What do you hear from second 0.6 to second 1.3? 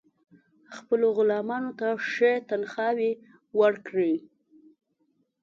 خپلو